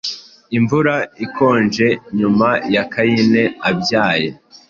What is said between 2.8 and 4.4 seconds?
Kayini abyaye